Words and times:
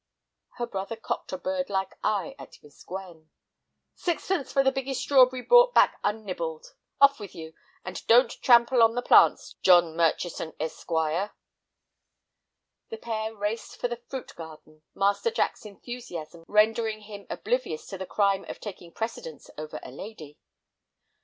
Her 0.55 0.65
brother 0.65 0.95
cocked 0.95 1.31
a 1.31 1.37
birdlike 1.37 1.93
eye 2.03 2.33
at 2.39 2.57
Miss 2.63 2.83
Gwen. 2.83 3.29
"Sixpence 3.93 4.51
for 4.51 4.63
the 4.63 4.71
biggest 4.71 5.01
strawberry 5.01 5.43
brought 5.43 5.75
back 5.75 6.01
unnibbled. 6.03 6.73
Off 6.99 7.19
with 7.19 7.35
you. 7.35 7.53
And 7.85 8.03
don't 8.07 8.31
trample 8.41 8.81
on 8.81 8.95
the 8.95 9.03
plants, 9.03 9.53
John 9.61 9.95
Murchison, 9.95 10.53
Esq." 10.59 10.87
The 10.87 11.29
pair 12.99 13.35
raced 13.35 13.77
for 13.79 13.87
the 13.87 14.01
fruit 14.09 14.33
garden, 14.35 14.81
Master 14.95 15.29
Jack's 15.29 15.65
enthusiasm 15.67 16.45
rendering 16.47 17.01
him 17.01 17.27
oblivious 17.29 17.85
to 17.89 17.99
the 17.99 18.07
crime 18.07 18.43
of 18.45 18.59
taking 18.59 18.91
precedence 18.91 19.49
of 19.49 19.71
a 19.83 19.91
lady. 19.91 20.39